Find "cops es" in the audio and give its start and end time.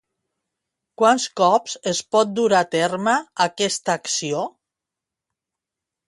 1.41-1.99